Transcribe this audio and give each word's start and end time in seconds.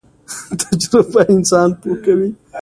تجربه 0.61 1.21
انسان 1.33 1.69
پوه 1.81 1.97
کوي 2.05 2.29